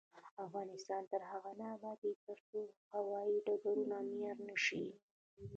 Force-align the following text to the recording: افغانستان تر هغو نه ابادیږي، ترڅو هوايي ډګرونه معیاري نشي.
افغانستان 0.45 1.01
تر 1.11 1.21
هغو 1.29 1.51
نه 1.59 1.65
ابادیږي، 1.77 2.21
ترڅو 2.27 2.61
هوايي 2.95 3.37
ډګرونه 3.47 3.95
معیاري 4.07 4.43
نشي. 4.49 4.83